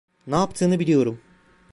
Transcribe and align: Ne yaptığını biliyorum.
Ne 0.27 0.35
yaptığını 0.35 0.79
biliyorum. 0.79 1.19